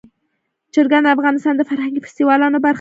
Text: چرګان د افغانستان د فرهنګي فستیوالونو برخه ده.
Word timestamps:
چرګان 0.73 1.03
د 1.05 1.07
افغانستان 1.15 1.53
د 1.57 1.61
فرهنګي 1.69 1.99
فستیوالونو 2.05 2.57
برخه 2.59 2.67
ده. 2.67 2.69